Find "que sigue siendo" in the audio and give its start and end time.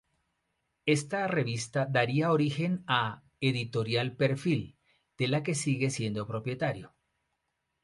5.43-6.25